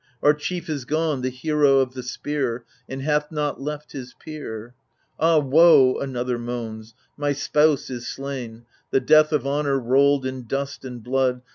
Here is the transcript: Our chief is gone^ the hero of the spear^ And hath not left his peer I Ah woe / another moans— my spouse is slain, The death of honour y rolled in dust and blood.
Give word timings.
Our 0.23 0.33
chief 0.33 0.67
is 0.67 0.83
gone^ 0.83 1.21
the 1.21 1.29
hero 1.29 1.77
of 1.77 1.93
the 1.93 2.01
spear^ 2.01 2.61
And 2.89 3.03
hath 3.03 3.31
not 3.31 3.61
left 3.61 3.91
his 3.91 4.15
peer 4.15 4.73
I 5.19 5.33
Ah 5.33 5.37
woe 5.37 5.99
/ 5.99 6.01
another 6.01 6.39
moans— 6.39 6.95
my 7.17 7.33
spouse 7.33 7.91
is 7.91 8.07
slain, 8.07 8.65
The 8.89 8.99
death 8.99 9.31
of 9.31 9.45
honour 9.45 9.79
y 9.79 9.85
rolled 9.89 10.25
in 10.25 10.47
dust 10.47 10.83
and 10.85 11.03
blood. 11.03 11.43